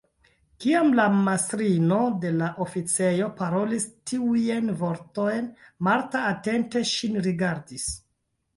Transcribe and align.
Kiam 0.63 0.87
la 0.99 1.03
mastrino 1.25 1.99
de 2.23 2.31
la 2.37 2.47
oficejo 2.65 3.29
parolis 3.43 3.87
tiujn 4.13 4.73
vortojn, 4.81 5.53
Marta 5.91 6.25
atente 6.33 6.85
ŝin 6.97 7.25
rigardis. 7.29 7.89